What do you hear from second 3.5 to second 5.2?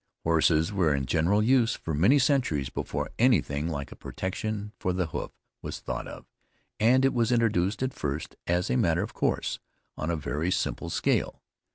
like a protection for the